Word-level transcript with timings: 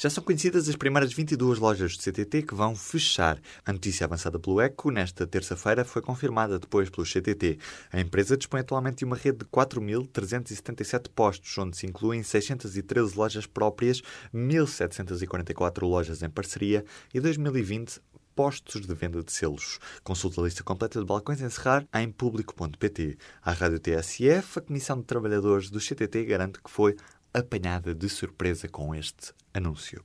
Já 0.00 0.08
são 0.08 0.22
conhecidas 0.22 0.68
as 0.68 0.76
primeiras 0.76 1.12
22 1.12 1.58
lojas 1.58 1.96
do 1.96 2.00
CTT 2.04 2.42
que 2.42 2.54
vão 2.54 2.76
fechar. 2.76 3.36
A 3.66 3.72
notícia 3.72 4.04
avançada 4.04 4.38
pelo 4.38 4.60
ECO 4.60 4.92
nesta 4.92 5.26
terça-feira 5.26 5.84
foi 5.84 6.00
confirmada 6.00 6.56
depois 6.56 6.88
pelo 6.88 7.04
CTT. 7.04 7.58
A 7.90 7.98
empresa 7.98 8.36
dispõe 8.36 8.60
atualmente 8.60 8.98
de 8.98 9.04
uma 9.04 9.16
rede 9.16 9.38
de 9.38 9.46
4.377 9.46 11.08
postos, 11.12 11.58
onde 11.58 11.76
se 11.76 11.84
incluem 11.84 12.22
613 12.22 13.16
lojas 13.16 13.44
próprias, 13.44 14.00
1.744 14.32 15.82
lojas 15.82 16.22
em 16.22 16.30
parceria 16.30 16.84
e 17.12 17.18
2020 17.18 18.00
postos 18.38 18.86
de 18.86 18.94
venda 18.94 19.20
de 19.20 19.32
selos. 19.32 19.80
Consulte 20.04 20.38
a 20.38 20.44
lista 20.44 20.62
completa 20.62 21.00
de 21.00 21.04
balcões 21.04 21.42
a 21.42 21.46
encerrar 21.46 21.84
em 21.92 22.08
público.pt. 22.08 23.18
A 23.42 23.50
Rádio 23.50 23.80
TSF, 23.80 24.60
a 24.60 24.62
Comissão 24.62 25.00
de 25.00 25.02
Trabalhadores 25.02 25.70
do 25.70 25.80
CTT 25.80 26.24
garante 26.24 26.62
que 26.62 26.70
foi 26.70 26.94
apanhada 27.34 27.92
de 27.92 28.08
surpresa 28.08 28.68
com 28.68 28.94
este 28.94 29.32
anúncio. 29.52 30.04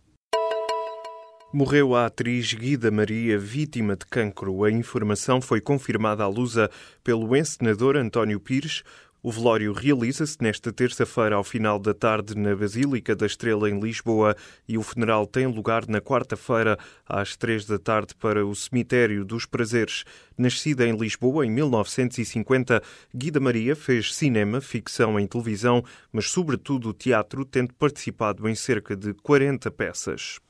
Morreu 1.53 1.93
a 1.93 2.07
atriz 2.07 2.51
Guida 2.55 2.89
Maria, 2.89 3.37
vítima 3.37 3.95
de 3.95 4.07
cancro. 4.07 4.63
A 4.63 4.71
informação 4.71 5.39
foi 5.39 5.61
confirmada 5.61 6.23
à 6.23 6.27
Lusa 6.27 6.71
pelo 7.03 7.35
encenador 7.35 7.95
António 7.95 8.39
Pires. 8.39 8.81
O 9.25 9.31
velório 9.31 9.71
realiza-se 9.71 10.35
nesta 10.41 10.69
terça-feira 10.73 11.37
ao 11.37 11.45
final 11.45 11.79
da 11.79 11.93
tarde 11.93 12.35
na 12.35 12.53
Basílica 12.53 13.15
da 13.15 13.25
Estrela 13.25 13.69
em 13.69 13.79
Lisboa 13.79 14.35
e 14.67 14.77
o 14.77 14.83
funeral 14.83 15.25
tem 15.25 15.47
lugar 15.47 15.87
na 15.87 16.01
quarta-feira 16.01 16.77
às 17.07 17.37
três 17.37 17.65
da 17.65 17.79
tarde 17.79 18.13
para 18.15 18.45
o 18.45 18.53
Cemitério 18.53 19.23
dos 19.23 19.45
Prazeres. 19.45 20.03
Nascida 20.37 20.85
em 20.85 20.97
Lisboa 20.97 21.45
em 21.45 21.49
1950, 21.49 22.83
Guida 23.15 23.39
Maria 23.39 23.77
fez 23.77 24.13
cinema, 24.13 24.59
ficção 24.59 25.17
em 25.17 25.25
televisão, 25.25 25.81
mas 26.11 26.29
sobretudo 26.29 26.91
teatro, 26.91 27.45
tendo 27.45 27.73
participado 27.75 28.45
em 28.49 28.55
cerca 28.55 28.93
de 28.93 29.13
40 29.13 29.71
peças. 29.71 30.41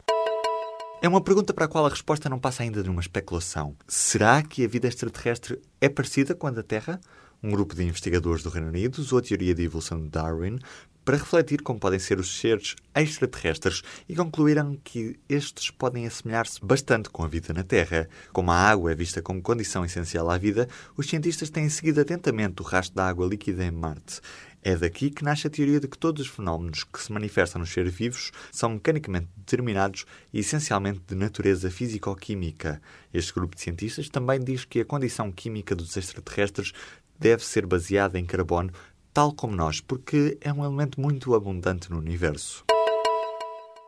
É 1.00 1.08
uma 1.08 1.22
pergunta 1.22 1.54
para 1.54 1.66
a 1.66 1.68
qual 1.68 1.86
a 1.86 1.90
resposta 1.90 2.28
não 2.28 2.40
passa 2.40 2.64
ainda 2.64 2.82
de 2.82 2.90
uma 2.90 3.02
especulação. 3.02 3.76
Será 3.88 4.42
que 4.42 4.66
a 4.66 4.68
vida 4.68 4.88
extraterrestre 4.88 5.62
é 5.80 5.90
parecida 5.90 6.34
com 6.34 6.48
a 6.48 6.52
da 6.52 6.64
Terra? 6.64 7.00
Um 7.44 7.52
grupo 7.52 7.76
de 7.76 7.84
investigadores 7.84 8.42
do 8.42 8.50
Reino 8.50 8.70
Unido 8.70 9.00
usou 9.00 9.20
a 9.20 9.22
teoria 9.22 9.54
de 9.54 9.64
evolução 9.64 10.02
de 10.02 10.08
Darwin 10.08 10.60
para 11.04 11.18
refletir 11.18 11.62
como 11.62 11.78
podem 11.78 12.00
ser 12.00 12.18
os 12.18 12.40
seres 12.40 12.74
extraterrestres 12.96 13.82
e 14.08 14.16
concluíram 14.16 14.78
que 14.82 15.20
estes 15.28 15.70
podem 15.70 16.08
assemelhar-se 16.08 16.64
bastante 16.64 17.10
com 17.10 17.22
a 17.22 17.28
vida 17.28 17.54
na 17.54 17.62
Terra. 17.62 18.08
Como 18.32 18.50
a 18.50 18.56
água 18.56 18.94
é 18.94 18.96
vista 18.96 19.22
como 19.22 19.42
condição 19.42 19.84
essencial 19.84 20.30
à 20.30 20.38
vida, 20.38 20.70
os 20.96 21.10
cientistas 21.10 21.50
têm 21.50 21.68
seguido 21.68 22.00
atentamente 22.00 22.62
o 22.62 22.66
rastro 22.66 22.96
da 22.96 23.10
água 23.10 23.28
líquida 23.28 23.66
em 23.66 23.72
Marte. 23.72 24.22
É 24.66 24.78
daqui 24.78 25.10
que 25.10 25.26
nasce 25.26 25.46
a 25.46 25.50
teoria 25.50 25.78
de 25.78 25.90
que 25.90 25.98
todos 25.98 26.26
os 26.26 26.32
fenómenos 26.32 26.86
que 26.86 27.02
se 27.02 27.12
manifestam 27.12 27.60
nos 27.60 27.70
seres 27.70 27.94
vivos 27.94 28.32
são 28.50 28.70
mecanicamente 28.70 29.28
determinados 29.36 30.06
e 30.32 30.40
essencialmente 30.40 31.02
de 31.06 31.16
natureza 31.16 31.70
físico-química. 31.70 32.82
Este 33.14 33.34
grupo 33.34 33.58
de 33.58 33.62
cientistas 33.62 34.08
também 34.08 34.40
diz 34.40 34.64
que 34.64 34.80
a 34.80 34.86
condição 34.86 35.34
química 35.34 35.76
dos 35.76 35.98
extraterrestres 35.98 36.72
deve 37.20 37.46
ser 37.46 37.66
baseada 37.66 38.20
em 38.20 38.26
carbono, 38.26 38.72
tal 39.14 39.34
como 39.34 39.56
nós, 39.56 39.80
porque 39.80 40.38
é 40.42 40.52
um 40.52 40.64
elemento 40.64 41.00
muito 41.00 41.34
abundante 41.36 41.92
no 41.92 41.98
universo. 41.98 42.66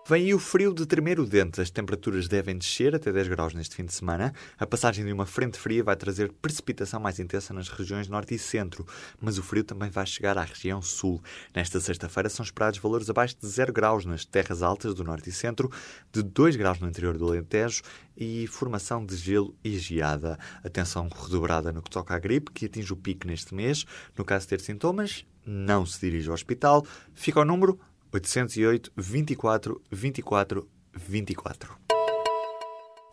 Vem 0.08 0.26
aí 0.26 0.34
o 0.36 0.40
frio 0.40 0.72
de 0.72 0.86
tremer 0.86 1.20
o 1.20 1.26
dente. 1.26 1.60
As 1.60 1.72
temperaturas 1.72 2.28
devem 2.28 2.56
descer 2.56 2.94
até 2.94 3.12
10 3.12 3.28
graus 3.28 3.56
neste 3.56 3.76
fim 3.76 3.84
de 3.84 3.92
semana. 3.92 4.36
A 4.56 4.68
passagem 4.68 5.04
de 5.04 5.12
uma 5.12 5.26
frente 5.26 5.58
fria 5.58 5.84
vai 5.84 5.96
trazer 5.96 6.32
precipitação 6.32 7.00
mais 7.00 7.20
intensa 7.20 7.52
nas 7.56 7.70
regiões 7.70 8.08
norte 8.08 8.36
e 8.36 8.38
centro, 8.38 8.86
mas 9.20 9.40
o 9.40 9.42
frio 9.42 9.64
também 9.64 9.90
vai 9.90 10.06
chegar 10.06 10.38
à 10.38 10.44
região 10.44 10.80
sul. 10.80 11.24
Nesta 11.56 11.80
sexta-feira 11.80 12.30
são 12.30 12.44
esperados 12.44 12.78
valores 12.78 13.10
abaixo 13.10 13.36
de 13.42 13.48
0 13.48 13.74
graus 13.74 14.06
nas 14.06 14.24
terras 14.26 14.62
altas 14.62 14.94
do 14.94 15.04
norte 15.04 15.32
e 15.32 15.34
centro, 15.34 15.72
de 16.14 16.22
2 16.22 16.56
graus 16.56 16.80
no 16.80 16.88
interior 16.88 17.18
do 17.18 17.28
Alentejo 17.28 17.82
e 18.16 18.46
formação 18.46 19.04
de 19.04 19.16
gelo 19.16 19.56
e 19.64 19.76
geada. 19.76 20.38
Atenção 20.64 21.10
redobrada 21.10 21.74
no 21.74 21.82
que 21.82 21.90
toca 21.90 22.14
à 22.14 22.20
gripe, 22.20 22.52
que 22.52 22.68
atinge 22.68 22.94
o 22.94 22.96
pico 22.96 23.26
neste 23.26 23.56
mês. 23.56 23.88
No 24.16 24.24
caso 24.24 24.46
de 24.46 24.50
ter 24.50 24.62
sintomas, 24.62 25.26
não 25.44 25.84
se 25.84 26.00
dirige 26.00 26.28
ao 26.28 26.36
hospital. 26.36 26.86
Fica 27.16 27.40
o 27.40 27.46
número 27.46 27.80
808 28.20 28.92
24 28.96 29.82
24 29.92 30.68
24. 30.94 31.78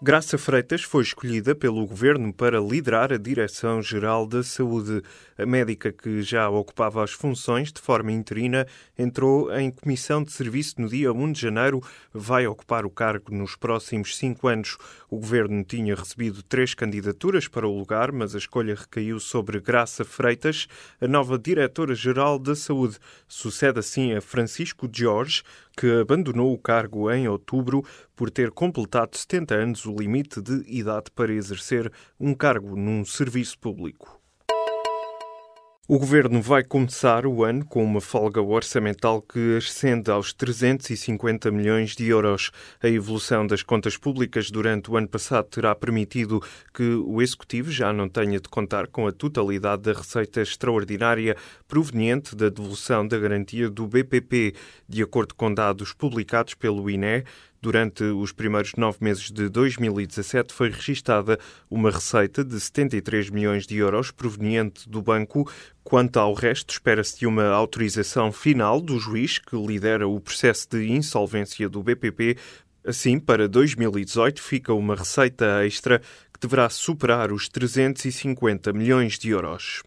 Graça 0.04 0.36
Freitas 0.36 0.82
foi 0.82 1.04
escolhida 1.04 1.54
pelo 1.54 1.86
governo 1.86 2.32
para 2.32 2.58
liderar 2.58 3.12
a 3.12 3.16
Direção-Geral 3.16 4.26
da 4.26 4.42
Saúde. 4.42 5.00
A 5.38 5.46
médica 5.46 5.92
que 5.92 6.22
já 6.22 6.50
ocupava 6.50 7.04
as 7.04 7.12
funções 7.12 7.72
de 7.72 7.80
forma 7.80 8.10
interina 8.10 8.66
entrou 8.98 9.56
em 9.56 9.70
comissão 9.70 10.24
de 10.24 10.32
serviço 10.32 10.80
no 10.80 10.88
dia 10.88 11.12
1 11.12 11.30
de 11.30 11.42
janeiro, 11.42 11.80
vai 12.12 12.48
ocupar 12.48 12.84
o 12.84 12.90
cargo 12.90 13.32
nos 13.32 13.54
próximos 13.54 14.16
cinco 14.16 14.48
anos. 14.48 14.76
O 15.08 15.20
governo 15.20 15.62
tinha 15.62 15.94
recebido 15.94 16.42
três 16.42 16.74
candidaturas 16.74 17.46
para 17.46 17.68
o 17.68 17.78
lugar, 17.78 18.10
mas 18.10 18.34
a 18.34 18.38
escolha 18.38 18.74
recaiu 18.74 19.20
sobre 19.20 19.60
Graça 19.60 20.04
Freitas, 20.04 20.66
a 21.00 21.06
nova 21.06 21.38
Diretora-Geral 21.38 22.40
da 22.40 22.56
Saúde. 22.56 22.98
Sucede 23.28 23.78
assim 23.78 24.14
a 24.14 24.20
Francisco 24.20 24.90
Jorge, 24.92 25.44
que 25.76 26.00
abandonou 26.00 26.52
o 26.52 26.58
cargo 26.58 27.10
em 27.10 27.26
outubro 27.28 27.84
por 28.14 28.30
ter 28.30 28.50
completado 28.50 29.16
70 29.16 29.54
anos 29.54 29.86
o 29.86 29.94
limite 29.94 30.40
de 30.40 30.62
idade 30.66 31.10
para 31.14 31.32
exercer 31.32 31.92
um 32.18 32.34
cargo 32.34 32.76
num 32.76 33.04
serviço 33.04 33.58
público. 33.58 34.21
O 35.92 35.98
governo 35.98 36.40
vai 36.40 36.64
começar 36.64 37.26
o 37.26 37.44
ano 37.44 37.66
com 37.66 37.84
uma 37.84 38.00
folga 38.00 38.40
orçamental 38.40 39.20
que 39.20 39.58
ascende 39.58 40.10
aos 40.10 40.32
350 40.32 41.50
milhões 41.50 41.94
de 41.94 42.08
euros. 42.08 42.50
A 42.82 42.88
evolução 42.88 43.46
das 43.46 43.62
contas 43.62 43.98
públicas 43.98 44.50
durante 44.50 44.90
o 44.90 44.96
ano 44.96 45.06
passado 45.06 45.48
terá 45.50 45.74
permitido 45.74 46.42
que 46.72 46.82
o 46.82 47.20
executivo 47.20 47.70
já 47.70 47.92
não 47.92 48.08
tenha 48.08 48.40
de 48.40 48.48
contar 48.48 48.86
com 48.86 49.06
a 49.06 49.12
totalidade 49.12 49.82
da 49.82 49.92
receita 49.92 50.40
extraordinária 50.40 51.36
proveniente 51.68 52.34
da 52.34 52.48
devolução 52.48 53.06
da 53.06 53.18
garantia 53.18 53.68
do 53.68 53.86
BPP, 53.86 54.54
de 54.88 55.02
acordo 55.02 55.34
com 55.34 55.52
dados 55.52 55.92
publicados 55.92 56.54
pelo 56.54 56.88
INE. 56.88 57.22
Durante 57.62 58.02
os 58.02 58.32
primeiros 58.32 58.72
nove 58.76 58.98
meses 59.00 59.30
de 59.30 59.48
2017 59.48 60.52
foi 60.52 60.68
registada 60.68 61.38
uma 61.70 61.92
receita 61.92 62.42
de 62.42 62.58
73 62.58 63.30
milhões 63.30 63.68
de 63.68 63.76
euros 63.76 64.10
proveniente 64.10 64.90
do 64.90 65.00
banco. 65.00 65.48
Quanto 65.84 66.18
ao 66.18 66.34
resto, 66.34 66.70
espera-se 66.72 67.24
uma 67.24 67.46
autorização 67.50 68.32
final 68.32 68.80
do 68.80 68.98
juiz 68.98 69.38
que 69.38 69.54
lidera 69.54 70.08
o 70.08 70.18
processo 70.18 70.70
de 70.70 70.90
insolvência 70.90 71.68
do 71.68 71.84
BPP. 71.84 72.36
Assim, 72.84 73.20
para 73.20 73.48
2018 73.48 74.42
fica 74.42 74.74
uma 74.74 74.96
receita 74.96 75.64
extra 75.64 76.00
que 76.32 76.40
deverá 76.40 76.68
superar 76.68 77.30
os 77.30 77.48
350 77.48 78.72
milhões 78.72 79.20
de 79.20 79.30
euros. 79.30 79.84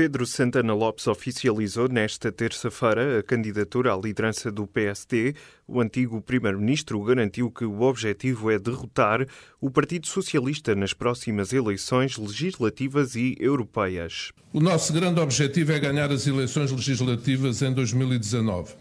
Pedro 0.00 0.24
Santana 0.24 0.72
Lopes 0.72 1.06
oficializou 1.06 1.86
nesta 1.86 2.32
terça-feira 2.32 3.18
a 3.18 3.22
candidatura 3.22 3.92
à 3.92 3.98
liderança 3.98 4.50
do 4.50 4.66
PSD. 4.66 5.34
O 5.68 5.78
antigo 5.78 6.22
primeiro-ministro 6.22 7.04
garantiu 7.04 7.50
que 7.50 7.66
o 7.66 7.82
objetivo 7.82 8.50
é 8.50 8.58
derrotar 8.58 9.26
o 9.60 9.70
Partido 9.70 10.06
Socialista 10.06 10.74
nas 10.74 10.94
próximas 10.94 11.52
eleições 11.52 12.16
legislativas 12.16 13.14
e 13.14 13.36
europeias. 13.38 14.32
O 14.54 14.60
nosso 14.60 14.90
grande 14.90 15.20
objetivo 15.20 15.72
é 15.72 15.78
ganhar 15.78 16.10
as 16.10 16.26
eleições 16.26 16.72
legislativas 16.72 17.60
em 17.60 17.70
2019. 17.70 18.72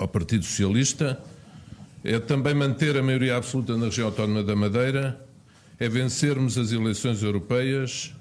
Ao 0.00 0.08
Partido 0.08 0.44
Socialista 0.44 1.22
é 2.02 2.18
também 2.18 2.54
manter 2.54 2.96
a 2.96 3.02
maioria 3.04 3.36
absoluta 3.36 3.76
na 3.76 3.84
região 3.84 4.08
autónoma 4.08 4.42
da 4.42 4.56
Madeira, 4.56 5.24
é 5.78 5.88
vencermos 5.88 6.58
as 6.58 6.72
eleições 6.72 7.22
europeias 7.22 8.17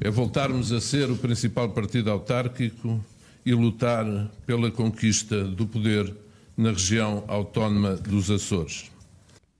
é 0.00 0.10
voltarmos 0.10 0.72
a 0.72 0.80
ser 0.80 1.10
o 1.10 1.16
principal 1.16 1.70
partido 1.70 2.10
autárquico 2.10 3.02
e 3.44 3.52
lutar 3.52 4.06
pela 4.46 4.70
conquista 4.70 5.44
do 5.44 5.66
poder 5.66 6.14
na 6.56 6.70
região 6.70 7.24
autónoma 7.26 7.96
dos 7.96 8.30
Açores. 8.30 8.90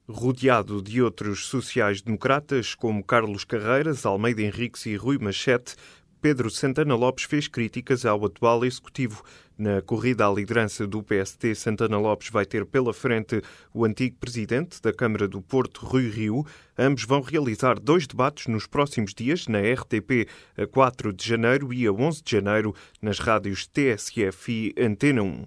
Rodeado 0.08 0.82
de 0.82 1.02
outros 1.02 1.46
sociais-democratas 1.46 2.74
como 2.74 3.02
Carlos 3.02 3.44
Carreiras, 3.44 4.04
Almeida 4.04 4.42
Henriques 4.42 4.84
e 4.86 4.96
Rui 4.96 5.18
Machete, 5.18 5.76
Pedro 6.24 6.48
Santana 6.48 6.94
Lopes 6.94 7.24
fez 7.24 7.48
críticas 7.48 8.06
ao 8.06 8.24
atual 8.24 8.64
executivo. 8.64 9.22
Na 9.58 9.82
corrida 9.82 10.26
à 10.26 10.32
liderança 10.32 10.86
do 10.86 11.02
PST, 11.02 11.54
Santana 11.54 11.98
Lopes 11.98 12.30
vai 12.30 12.46
ter 12.46 12.64
pela 12.64 12.94
frente 12.94 13.42
o 13.74 13.84
antigo 13.84 14.16
presidente 14.16 14.80
da 14.80 14.90
Câmara 14.90 15.28
do 15.28 15.42
Porto, 15.42 15.84
Rui 15.84 16.08
Rio. 16.08 16.42
Ambos 16.78 17.04
vão 17.04 17.20
realizar 17.20 17.78
dois 17.78 18.06
debates 18.06 18.46
nos 18.46 18.66
próximos 18.66 19.12
dias, 19.12 19.46
na 19.46 19.58
RTP, 19.58 20.26
a 20.56 20.66
4 20.66 21.12
de 21.12 21.28
janeiro 21.28 21.74
e 21.74 21.86
a 21.86 21.92
11 21.92 22.22
de 22.22 22.30
janeiro, 22.30 22.74
nas 23.02 23.18
rádios 23.18 23.66
TSF 23.66 24.50
e 24.50 24.82
Antena 24.82 25.22
1 25.22 25.44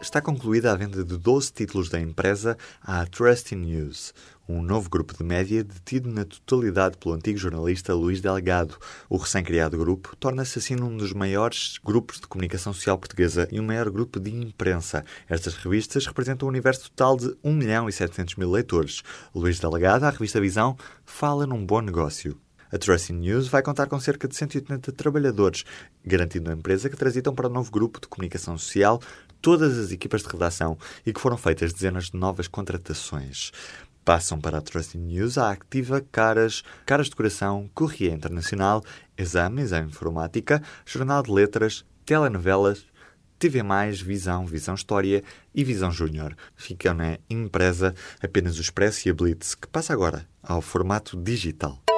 está 0.00 0.20
concluída 0.20 0.72
a 0.72 0.74
venda 0.74 1.04
de 1.04 1.16
12 1.16 1.52
títulos 1.52 1.90
da 1.90 2.00
empresa 2.00 2.56
à 2.82 3.04
Trusty 3.04 3.54
News, 3.54 4.14
um 4.48 4.62
novo 4.62 4.88
grupo 4.88 5.14
de 5.14 5.22
média 5.22 5.62
detido 5.62 6.10
na 6.10 6.24
totalidade 6.24 6.96
pelo 6.96 7.14
antigo 7.14 7.38
jornalista 7.38 7.94
Luís 7.94 8.20
Delgado. 8.20 8.76
O 9.08 9.18
recém-criado 9.18 9.76
grupo 9.76 10.16
torna-se 10.16 10.58
assim 10.58 10.74
um 10.80 10.96
dos 10.96 11.12
maiores 11.12 11.78
grupos 11.84 12.18
de 12.18 12.26
comunicação 12.26 12.72
social 12.72 12.98
portuguesa 12.98 13.46
e 13.52 13.60
o 13.60 13.62
maior 13.62 13.90
grupo 13.90 14.18
de 14.18 14.30
imprensa. 14.34 15.04
Estas 15.28 15.54
revistas 15.54 16.06
representam 16.06 16.46
um 16.46 16.50
universo 16.50 16.90
total 16.90 17.16
de 17.16 17.36
1 17.44 17.52
milhão 17.52 17.88
e 17.88 17.92
700 17.92 18.36
mil 18.36 18.50
leitores. 18.50 19.02
Luís 19.34 19.60
Delgado, 19.60 20.06
à 20.06 20.10
revista 20.10 20.40
Visão, 20.40 20.76
fala 21.04 21.46
num 21.46 21.64
bom 21.64 21.80
negócio. 21.80 22.36
A 22.72 22.78
Tracing 22.78 23.14
News 23.14 23.48
vai 23.48 23.62
contar 23.62 23.86
com 23.88 23.98
cerca 23.98 24.28
de 24.28 24.36
180 24.36 24.92
trabalhadores, 24.92 25.64
garantindo 26.04 26.50
a 26.50 26.54
empresa 26.54 26.88
que 26.88 26.96
transitam 26.96 27.34
para 27.34 27.48
o 27.48 27.52
novo 27.52 27.70
grupo 27.70 28.00
de 28.00 28.06
comunicação 28.06 28.56
social 28.56 29.00
todas 29.40 29.76
as 29.76 29.90
equipas 29.90 30.22
de 30.22 30.28
redação 30.28 30.78
e 31.04 31.12
que 31.12 31.20
foram 31.20 31.36
feitas 31.36 31.72
dezenas 31.72 32.10
de 32.10 32.16
novas 32.16 32.46
contratações. 32.46 33.50
Passam 34.04 34.40
para 34.40 34.58
a 34.58 34.60
Trusting 34.60 34.98
News 34.98 35.36
a 35.36 35.50
Activa 35.50 36.00
Caras, 36.12 36.62
Caras 36.86 37.08
de 37.08 37.16
Coração, 37.16 37.68
Correia 37.74 38.12
Internacional, 38.12 38.82
Exame, 39.16 39.62
Exame 39.62 39.88
Informática, 39.88 40.62
Jornal 40.86 41.22
de 41.22 41.30
Letras, 41.30 41.84
Telenovelas, 42.06 42.86
TV+, 43.38 43.62
Visão, 44.04 44.46
Visão 44.46 44.74
História 44.74 45.24
e 45.54 45.64
Visão 45.64 45.90
Júnior. 45.90 46.36
Ficam 46.54 46.94
na 46.94 47.18
empresa 47.28 47.94
apenas 48.22 48.58
o 48.58 48.60
Expresso 48.60 49.08
e 49.08 49.10
a 49.10 49.14
Blitz, 49.14 49.54
que 49.54 49.66
passa 49.66 49.92
agora 49.92 50.26
ao 50.42 50.60
formato 50.60 51.16
digital. 51.16 51.89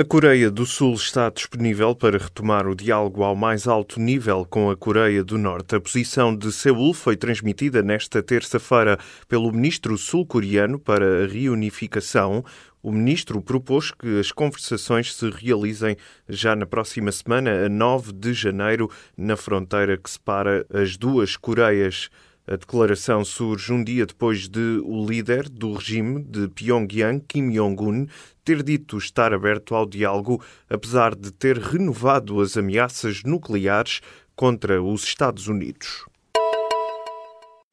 A 0.00 0.04
Coreia 0.04 0.50
do 0.50 0.64
Sul 0.64 0.94
está 0.94 1.28
disponível 1.28 1.94
para 1.94 2.16
retomar 2.16 2.66
o 2.66 2.74
diálogo 2.74 3.22
ao 3.22 3.36
mais 3.36 3.68
alto 3.68 4.00
nível 4.00 4.46
com 4.48 4.70
a 4.70 4.74
Coreia 4.74 5.22
do 5.22 5.36
Norte. 5.36 5.76
A 5.76 5.80
posição 5.80 6.34
de 6.34 6.50
Seul 6.52 6.94
foi 6.94 7.18
transmitida 7.18 7.82
nesta 7.82 8.22
terça-feira 8.22 8.98
pelo 9.28 9.52
ministro 9.52 9.98
sul-coreano 9.98 10.78
para 10.78 11.24
a 11.24 11.26
reunificação. 11.26 12.42
O 12.82 12.90
ministro 12.90 13.42
propôs 13.42 13.90
que 13.90 14.18
as 14.18 14.32
conversações 14.32 15.14
se 15.14 15.28
realizem 15.28 15.98
já 16.26 16.56
na 16.56 16.64
próxima 16.64 17.12
semana, 17.12 17.66
a 17.66 17.68
9 17.68 18.14
de 18.14 18.32
janeiro, 18.32 18.90
na 19.18 19.36
fronteira 19.36 19.98
que 19.98 20.08
separa 20.08 20.64
as 20.72 20.96
duas 20.96 21.36
Coreias. 21.36 22.08
A 22.50 22.56
declaração 22.56 23.24
surge 23.24 23.72
um 23.72 23.84
dia 23.84 24.04
depois 24.04 24.48
de 24.48 24.82
o 24.84 25.06
líder 25.06 25.48
do 25.48 25.72
regime 25.72 26.20
de 26.20 26.48
Pyongyang, 26.48 27.24
Kim 27.28 27.48
Jong-un, 27.52 28.08
ter 28.44 28.64
dito 28.64 28.98
estar 28.98 29.32
aberto 29.32 29.72
ao 29.72 29.86
diálogo, 29.86 30.42
apesar 30.68 31.14
de 31.14 31.30
ter 31.30 31.56
renovado 31.58 32.40
as 32.40 32.56
ameaças 32.56 33.22
nucleares 33.22 34.00
contra 34.34 34.82
os 34.82 35.04
Estados 35.04 35.46
Unidos. 35.46 36.09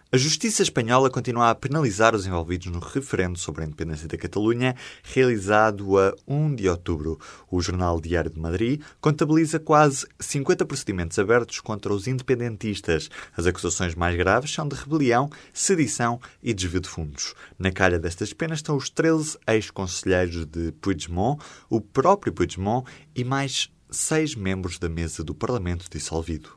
A 0.10 0.16
justiça 0.16 0.64
espanhola 0.64 1.10
continua 1.10 1.50
a 1.50 1.56
penalizar 1.56 2.16
os 2.16 2.26
envolvidos 2.26 2.68
no 2.68 2.80
referendo 2.80 3.38
sobre 3.38 3.64
a 3.64 3.68
independência 3.68 4.08
da 4.08 4.18
Catalunha, 4.18 4.74
realizado 5.04 6.00
a 6.00 6.16
1 6.26 6.56
de 6.56 6.70
outubro. 6.70 7.20
O 7.52 7.60
jornal 7.60 8.00
Diário 8.00 8.32
de 8.32 8.40
Madrid 8.40 8.82
contabiliza 9.02 9.60
quase 9.60 10.08
50 10.18 10.66
procedimentos 10.66 11.20
abertos 11.20 11.60
contra 11.60 11.94
os 11.94 12.08
independentistas. 12.08 13.10
As 13.36 13.46
acusações 13.46 13.96
mais 13.96 14.16
graves 14.16 14.54
são 14.54 14.66
de 14.66 14.78
rebelião, 14.78 15.30
sedição 15.54 16.22
e 16.42 16.54
desvio 16.54 16.80
de 16.80 16.88
fundos. 16.88 17.36
Na 17.60 17.70
calha 17.70 18.00
destas 18.00 18.32
penas 18.32 18.60
estão 18.60 18.78
os 18.78 18.90
13 18.90 19.38
ex-conselheiros 19.46 20.46
de 20.46 20.72
Puigdemont, 20.80 21.44
o 21.70 21.82
próprio 21.82 22.32
Puigdemont 22.32 22.90
e 23.14 23.26
mais 23.26 23.70
seis 23.92 24.36
membros 24.36 24.80
da 24.80 24.88
mesa 24.88 25.22
do 25.22 25.36
Parlamento 25.36 25.90
dissolvido. 25.92 26.57